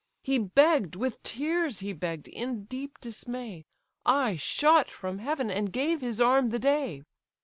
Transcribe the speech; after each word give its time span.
He 0.23 0.39
begg'd, 0.39 0.95
with 0.95 1.21
tears 1.21 1.81
he 1.81 1.93
begg'd, 1.93 2.27
in 2.27 2.63
deep 2.63 2.99
dismay; 2.99 3.65
I 4.03 4.35
shot 4.35 4.89
from 4.89 5.19
heaven, 5.19 5.51
and 5.51 5.71
gave 5.71 6.01
his 6.01 6.19
arm 6.19 6.49
the 6.49 6.57
day. 6.57 7.03